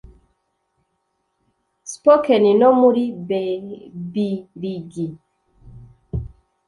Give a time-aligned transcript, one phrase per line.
[1.93, 5.07] Spoken no muri Bebiligi